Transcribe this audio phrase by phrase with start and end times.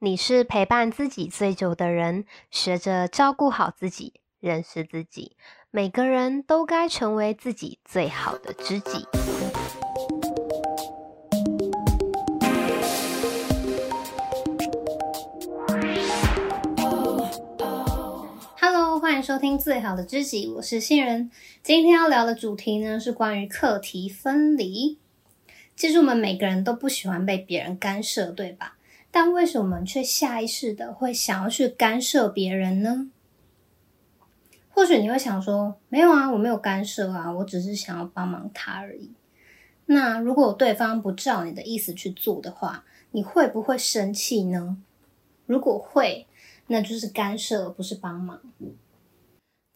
[0.00, 5.36] 你是陪伴自己最久的人，学着照顾好自己，认识自己。
[5.72, 9.04] 每个人都该成为自己最好的知己。
[18.60, 21.28] Hello，欢迎收听《最好的知己》，我是新人。
[21.64, 25.00] 今天要聊的主题呢，是关于课题分离。
[25.74, 28.76] 其实我们每个人都不喜欢被别人干涉，对吧？
[29.20, 33.10] 但为什么却下意识的会想要去干涉别人呢？
[34.68, 39.10] 或许你会想说，没有啊，我没有干涉啊，我只是想要帮忙他而已。
[39.86, 44.78] 那如果对方不照你的意思去做的话，你会不会生气呢？
[45.46, 46.28] 如果会，
[46.68, 48.40] 那就是干涉，不是帮忙。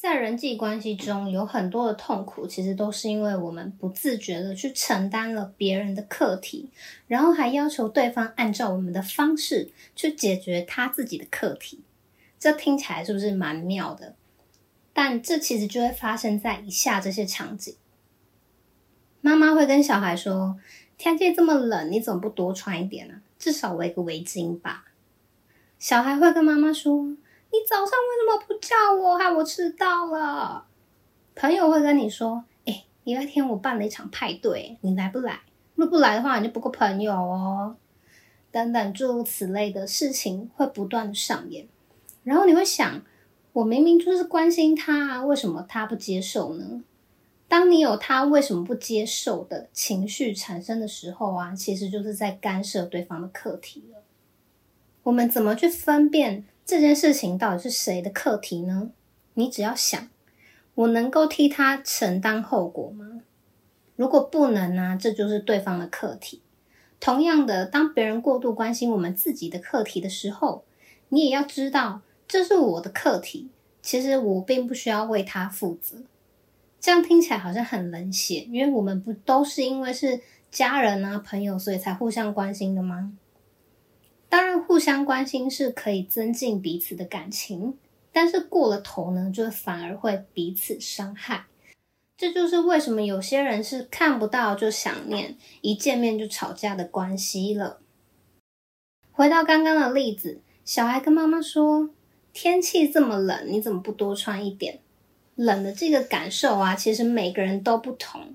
[0.00, 6.70] 在人际关系中，有很多的痛苦，其实都是因为我们不自觉的去承担了别人的课题，
[7.06, 11.80] 然后还要求对方按照我们的方式去解决他自己的课题。
[12.38, 14.14] 这听起来是不是蛮妙的？
[14.94, 17.76] 但这其实就会发生在以下这些场景：
[19.20, 20.58] 妈妈会跟小孩说
[20.96, 23.20] ：“天气这么冷，你怎么不多穿一点呢？
[23.38, 24.86] 至少围个围巾吧。”
[25.78, 27.18] 小孩会跟妈妈说。
[27.52, 29.18] 你早上为什么不叫我？
[29.18, 30.66] 害我迟到了。
[31.34, 35.40] 朋友会跟你说：“哎，礼拜天我办了一场派对，你来不来？
[35.74, 37.76] 如果不来的话，你就不够朋友哦。”
[38.52, 41.68] 等等诸如此类的事情会不断的上演，
[42.24, 43.00] 然后你会想：
[43.52, 46.82] 我明明就是关心他，为什么他不接受呢？
[47.46, 54.02] 当你有他为什么不接受的情绪产生的时候啊，其实就是在干涉对方的课题了。
[55.04, 56.44] 我们怎么去分辨？
[56.70, 58.92] 这件事情到底是谁的课题呢？
[59.34, 60.08] 你只要想，
[60.76, 63.22] 我能够替他承担后果吗？
[63.96, 66.42] 如果不能呢，这就是对方的课题。
[67.00, 70.62] 同样的，当别人过度关心我们自己的课题的时候，
[71.08, 73.50] 你也要知道，这是我的课题。
[73.82, 75.96] 其实我并不需要为他负责。
[76.78, 80.20] 这样听起来好像很冷血，因为我们不都是因为是
[80.52, 83.12] 家人啊、朋友，所以才互相关心的吗？
[84.30, 87.76] 当然，互相关心是可以增进彼此的感情，
[88.12, 91.46] 但是过了头呢，就反而会彼此伤害。
[92.16, 97.80] 这就是为什么有些人是看不到就想念，一见面就吵架的关系了。
[99.10, 101.90] 回到刚刚的例子，小孩跟妈妈说
[102.32, 104.78] ：“天气这么冷，你怎么不多穿一点？”
[105.34, 108.34] 冷的这个感受啊，其实每个人都不同。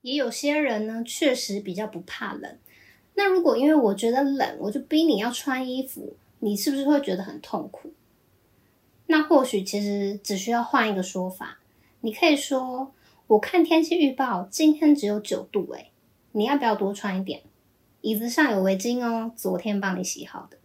[0.00, 2.56] 也有些人呢，确实比较不怕冷。
[3.18, 7.92] 那如果因为我觉得冷，我就逼你要穿衣服，你是不是会觉得很痛苦？
[9.06, 11.58] 那或许其实只需要换一个说法，
[12.02, 12.92] 你可以说
[13.26, 15.90] ：“我看天气预报，今天只有九度，诶，
[16.32, 17.42] 你要不要多穿一点？
[18.02, 20.58] 椅子上有围巾哦，昨天帮你洗好的。”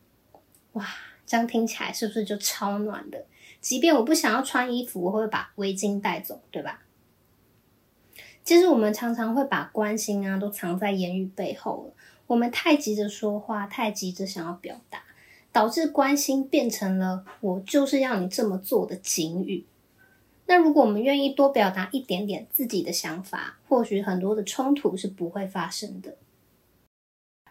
[0.74, 0.86] 哇，
[1.26, 3.26] 这样听起来是不是就超暖的？
[3.62, 6.82] 即便我不想要穿衣服，我会把围巾带走，对吧？
[8.44, 11.94] 其实我们常常会把关心啊都藏在言语背后了。
[12.32, 15.04] 我们太急着说话，太急着想要表达，
[15.52, 19.66] 导致关心变成了“我就是要你这么做”的警语。
[20.46, 26.16] 那如果我们愿意多表达一点点自己的想法，或许很多的冲突是不会发生的。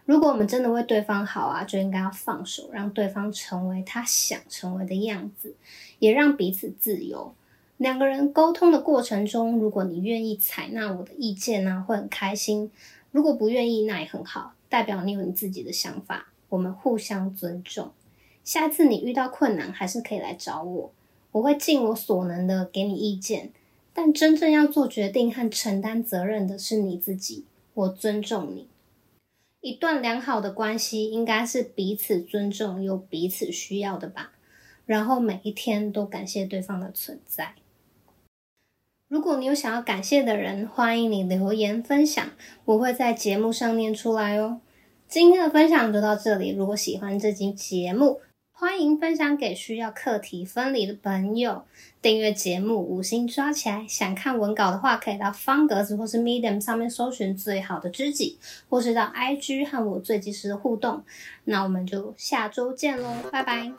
[0.05, 5.53] 如果我们真的为对方好啊，就应该要放手，让对方成为他想成为的样子，
[5.99, 7.35] 也让彼此自由。
[7.77, 12.71] 两个人沟通的过程中，如果你愿意采纳我的意见呢，会很开心。
[13.11, 17.91] 如果不愿意，那也很好，代表你有你自己的想法，我们互相尊重。
[18.43, 20.91] 下次你遇到困难，还是可以来找我，
[21.33, 23.51] 我会尽我所能的给你意见。
[23.93, 28.67] 但真正要做决定和承担责任的是你自己，我尊重你。
[29.59, 34.31] 一段良好的关系应该是彼此尊重又彼此需要的吧，
[34.85, 37.55] 然后每一天都感谢对方的存在。
[39.11, 42.25] 如果你有想要感谢的人，欢迎你留言分享，
[42.63, 44.61] 我会在节目上念出来哦。
[45.05, 48.21] 今天的分享就到这里，如果喜欢这期节目，
[48.53, 51.63] 欢迎分享给需要课题分离的朋友，
[52.01, 53.85] 订阅节目，五星刷起来。
[53.85, 61.03] 想看文稿的话，可以到方格子或是 Medium 上面搜寻最好的知己，或是到 IG 和我最及时的互动。
[61.43, 63.73] 那我们就下周见喽，拜拜。